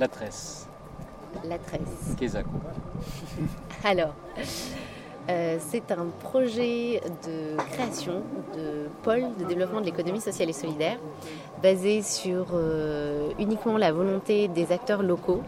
[0.00, 0.66] La tresse.
[1.44, 2.16] La tresse.
[2.18, 2.38] Qu'est-ce
[3.84, 4.14] Alors,
[5.28, 8.22] euh, c'est un projet de création
[8.56, 10.98] de pôle de développement de l'économie sociale et solidaire
[11.62, 15.42] basé sur euh, uniquement la volonté des acteurs locaux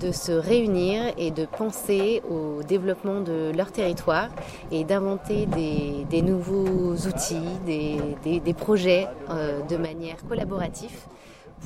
[0.00, 4.28] de se réunir et de penser au développement de leur territoire
[4.70, 10.96] et d'inventer des, nouveaux outils, des, projets euh, de manière collaborative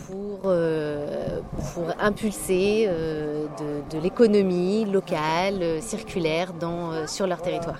[0.06, 1.40] pour, euh,
[1.74, 3.46] pour impulser euh,
[3.90, 7.78] de, l'économie locale, euh, circulaire dans, sur leur territoire.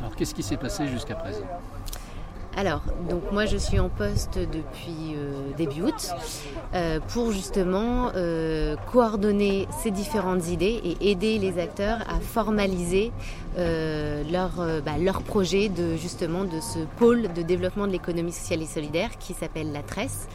[0.00, 1.44] Alors qu'est-ce qui s'est passé jusqu'à présent?
[2.56, 5.14] Alors, donc moi je suis en poste depuis
[5.56, 6.10] début août
[7.08, 8.10] pour justement
[8.90, 13.12] coordonner ces différentes idées et aider les acteurs à formaliser
[13.56, 14.50] leur,
[14.84, 19.10] bah, leur projet de justement de ce pôle de développement de l'économie sociale et solidaire
[19.20, 20.26] qui s'appelle la Tresse.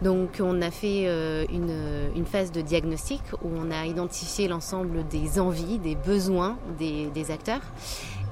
[0.00, 5.38] Donc on a fait euh, une, phase de diagnostic où on a identifié l'ensemble des
[5.38, 7.60] envies, des besoins des, acteurs.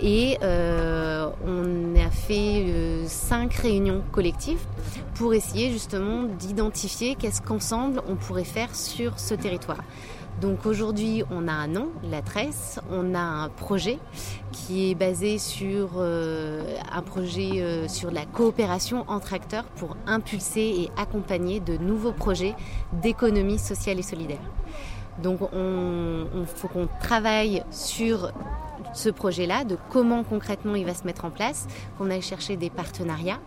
[0.01, 4.65] Et euh, on a fait euh, cinq réunions collectives
[5.15, 9.83] pour essayer justement d'identifier qu'est-ce qu'ensemble on pourrait faire sur ce territoire.
[10.41, 13.99] Donc aujourd'hui, on a un nom, la Tresse, on a un projet
[14.53, 20.61] qui est basé sur euh, un projet euh, sur la coopération entre acteurs pour impulser
[20.61, 22.55] et accompagner de nouveaux projets
[23.03, 24.41] d'économie sociale et solidaire.
[25.23, 28.33] Donc on, faut qu'on travaille sur
[28.95, 31.67] ce projet-là, de comment concrètement il va se mettre en place,
[31.99, 33.41] qu'on aille chercher des partenariats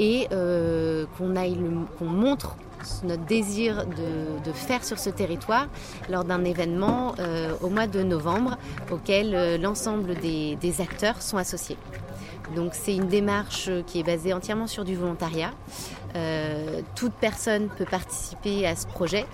[0.00, 2.56] et euh, qu'on montre
[3.04, 5.68] notre désir de, faire sur ce territoire
[6.08, 8.56] lors d'un événement euh, au mois de novembre
[8.90, 11.76] auquel euh, l'ensemble des, acteurs sont associés.
[12.54, 15.52] Donc c'est une démarche qui est basée entièrement sur du volontariat.
[16.16, 19.26] Euh, toute personne peut participer à ce projet.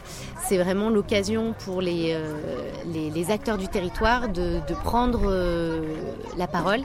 [0.44, 2.34] C'est vraiment l'occasion pour les, euh,
[2.86, 5.96] les, acteurs du territoire de, prendre euh,
[6.36, 6.80] la parole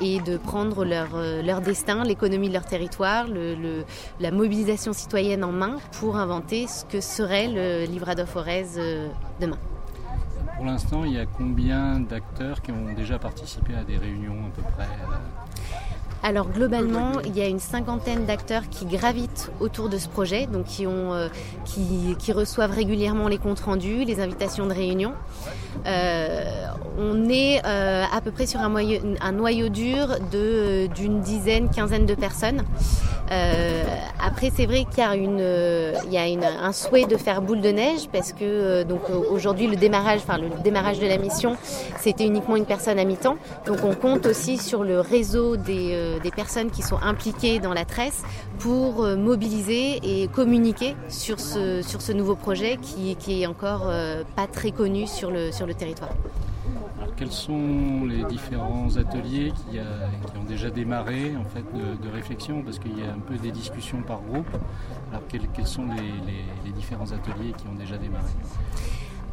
[0.00, 1.08] et de prendre leur,
[1.44, 3.26] leur destin, l'économie de leur territoire,
[4.18, 8.66] la mobilisation citoyenne en main pour inventer ce que serait le Livrado Forez
[9.40, 9.58] demain.
[10.56, 14.50] Pour l'instant, il y a combien d'acteurs qui ont déjà participé à des réunions à
[14.50, 14.62] peu
[16.24, 20.64] alors globalement, il y a une cinquantaine d'acteurs qui gravitent autour de ce projet, donc
[20.64, 21.28] qui, euh,
[22.34, 25.12] reçoivent régulièrement les comptes rendus, les invitations de réunion.
[25.86, 26.66] Euh,
[26.98, 32.62] on est euh, à peu près sur un, noyau dur d'une dizaine, quinzaine de personnes.
[34.20, 35.02] après, c'est vrai qu'il
[36.10, 40.22] y a, un souhait de faire boule de neige parce que donc aujourd'hui le démarrage,
[40.24, 41.56] de la mission,
[41.98, 43.36] c'était uniquement une personne à mi-temps.
[43.66, 48.22] Donc on compte aussi sur le réseau des personnes qui sont impliquées dans la tresse
[48.58, 54.70] pour euh, mobiliser et communiquer sur ce, nouveau projet qui, est encore euh, pas très
[54.70, 56.10] connu sur le territoire.
[57.24, 62.98] Quels sont les différents ateliers qui, ont déjà démarré en fait, de, réflexion Parce qu'il
[62.98, 64.54] y a un peu des discussions par groupe.
[65.10, 68.28] Alors quels, sont les différents ateliers qui ont déjà démarré?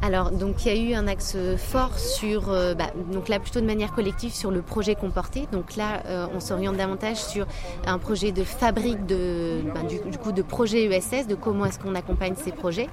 [0.04, 3.60] Alors, donc il y a eu un axe fort sur, euh, bah, donc là plutôt
[3.60, 5.46] de manière collective sur le projet comporté.
[5.52, 7.46] Donc là, euh, on s'oriente davantage sur
[7.86, 9.82] un projet de fabrique de, bah,
[10.30, 12.88] de projet ESS, de comment est-ce qu'on accompagne ces projets.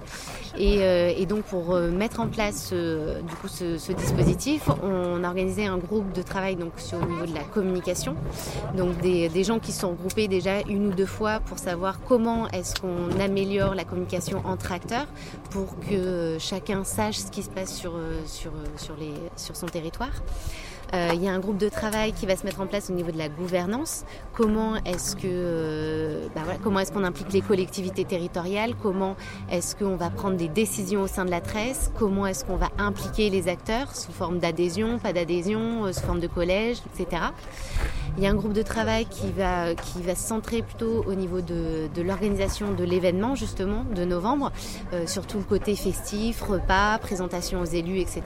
[0.58, 5.78] Et, euh, donc pour mettre en place du coup ce, dispositif, on a organisé un
[5.78, 8.16] groupe de travail donc sur au niveau de la communication.
[8.76, 12.80] Donc des, gens qui sont regroupés déjà une ou deux fois pour savoir comment est-ce
[12.82, 15.08] qu'on améliore la communication entre acteurs
[15.52, 19.68] pour que chacun ce qui se passe sur, euh, sur, euh, sur, les, sur son
[19.68, 20.12] territoire.
[20.94, 22.94] Euh, il y a un groupe de travail qui va se mettre en place au
[22.94, 24.06] niveau de la gouvernance.
[24.34, 28.74] Comment est-ce que, bah comment est-ce qu'on implique les collectivités territoriales?
[28.82, 29.16] Comment
[29.52, 31.92] est-ce qu'on va prendre des décisions au sein de la tresse?
[31.98, 36.28] Comment est-ce qu'on va impliquer les acteurs sous forme d'adhésion, pas d'adhésion, sous forme de
[36.28, 37.22] collège, etc.
[38.18, 41.14] Il y a un groupe de travail qui va, qui va se centrer plutôt au
[41.14, 44.52] niveau de, de l'organisation de l'événement, justement, de novembre,
[44.94, 48.24] euh, sur tout le côté festif, repas, présentation aux élus, etc.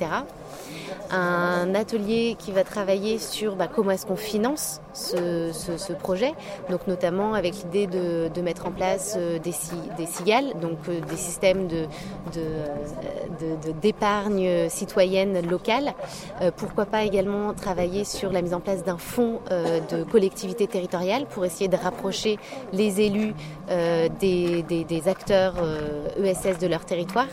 [1.11, 6.33] Un atelier qui va travailler sur bah, comment est-ce qu'on finance ce, projet,
[6.87, 9.53] notamment avec l'idée de, mettre en place euh, des,
[10.05, 11.85] cigales, donc euh, des systèmes de,
[13.81, 15.93] d'épargne citoyenne locale.
[16.57, 21.45] pourquoi pas également travailler sur la mise en place d'un fonds de collectivités territoriales pour
[21.45, 22.37] essayer de rapprocher
[22.71, 23.33] les élus
[23.69, 25.55] euh, des, acteurs
[26.17, 27.27] ESS euh, e de leur territoire.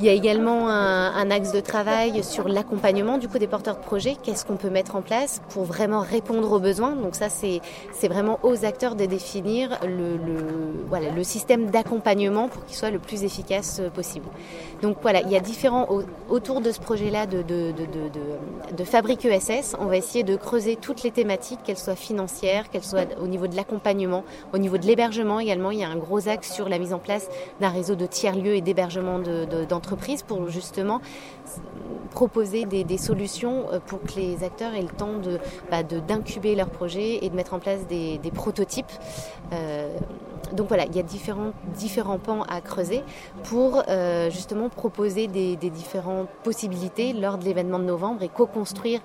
[0.00, 3.82] Il y a également un, axe de travail sur l'accompagnement du coup des porteurs de
[3.82, 4.16] projets.
[4.22, 6.92] Qu'est-ce qu'on peut mettre en place pour vraiment répondre aux besoins?
[6.92, 7.60] Donc ça, c'est
[8.06, 13.00] vraiment aux acteurs de définir le, le voilà, le système d'accompagnement pour qu'il soit le
[13.00, 14.26] plus efficace possible.
[14.82, 15.88] Donc voilà, il y a différents
[16.28, 19.74] autour de ce projet-là de, de, de, de, Fabrique ESS.
[19.80, 23.48] On va essayer de creuser toutes les thématiques, qu'elles soient financières, qu'elles soient au niveau
[23.48, 24.22] de l'accompagnement,
[24.54, 25.72] au niveau de l'hébergement également.
[25.72, 27.28] Il y a un gros axe sur la mise en place
[27.60, 29.87] d'un réseau de tiers-lieux et d'hébergement d'entreprises
[30.26, 31.00] pour justement
[32.10, 35.38] proposer des, solutions euh, pour que les acteurs aient le temps de
[35.70, 38.90] bah, d'incuber leurs projets et de mettre en place des, prototypes.
[39.52, 39.96] Euh,
[40.52, 43.02] donc voilà, il y a différents, différents pans à creuser
[43.44, 49.00] pour euh, justement proposer des, différentes possibilités lors de l'événement de novembre et co-construire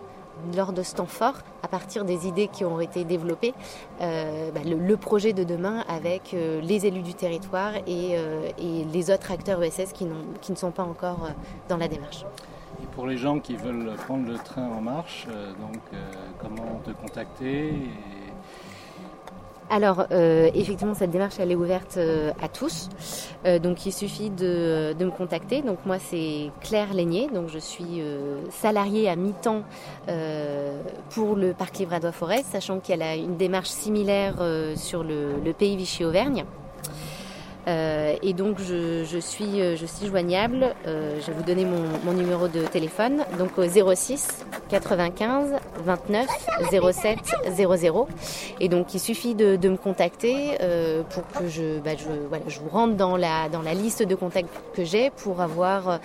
[0.56, 3.54] lors de ce temps fort, à partir des idées qui ont été développées,
[4.02, 8.18] euh, bah, le, projet de demain avec euh, les élus du territoire et,
[8.92, 11.30] les autres acteurs ESS qui, ne sont pas encore
[11.70, 12.26] dans la démarche.
[12.82, 15.28] Et pour les gens qui veulent prendre le train en marche,
[16.40, 17.74] comment te contacter
[19.70, 22.90] alors, euh, effectivement, cette démarche, elle est ouverte euh, à tous.
[23.46, 25.62] Euh, donc, il suffit de, me contacter.
[25.62, 27.28] Donc, moi, c'est Claire Laigné.
[27.34, 28.02] Donc, je suis
[28.50, 29.64] salariée à mi-temps
[31.10, 34.36] pour le Parc Livradois-Forêt, sachant qu'elle a une démarche similaire
[34.76, 36.46] sur le, le pays Vichy-Auvergne.
[37.68, 40.74] Euh, et donc je, je, suis, euh, je suis joignable.
[40.88, 43.24] Euh, je vais vous donner mon, mon, numéro de téléphone.
[43.40, 45.56] Donc au 06 95
[45.86, 46.28] 29
[46.92, 47.20] 07
[47.56, 48.08] 00.
[48.60, 52.44] Et donc il suffit de, de me contacter euh, pour que je, bah, je, voilà,
[52.48, 56.00] je vous rentre dans la, dans la liste de contacts que j'ai pour avoir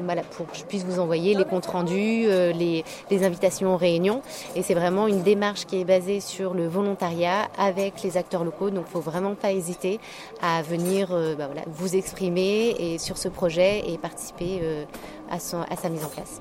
[0.00, 3.76] voilà, pour que je puisse vous envoyer les comptes rendus, euh, les, les, invitations aux
[3.76, 4.22] réunions.
[4.54, 8.70] Et c'est vraiment une démarche qui est basée sur le volontariat avec les acteurs locaux.
[8.70, 10.00] Donc, il faut vraiment pas hésiter
[10.42, 14.84] à venir euh, bah, voilà, vous exprimer et sur ce projet et participer euh,
[15.30, 16.40] à, son, à sa mise en place.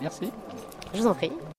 [0.00, 0.30] Merci.
[0.94, 1.32] Je vous en prie.